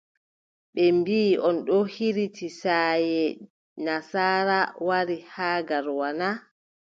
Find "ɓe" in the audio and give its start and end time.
0.73-0.83